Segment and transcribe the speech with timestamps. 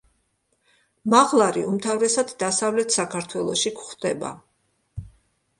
[1.13, 4.33] მაღლარი უმთავრესად დასავლეთ საქართველოში გვხვდება.